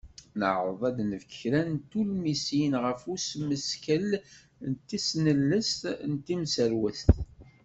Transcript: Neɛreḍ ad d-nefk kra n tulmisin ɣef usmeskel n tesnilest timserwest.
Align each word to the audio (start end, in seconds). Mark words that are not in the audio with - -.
Neɛreḍ 0.39 0.81
ad 0.89 0.93
d-nefk 0.97 1.31
kra 1.39 1.61
n 1.71 1.73
tulmisin 1.89 2.73
ɣef 2.83 3.01
usmeskel 3.13 4.09
n 4.69 4.71
tesnilest 4.89 5.81
timserwest. 6.25 7.09